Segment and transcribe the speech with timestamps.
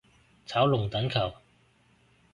[0.47, 1.31] 炒龍躉球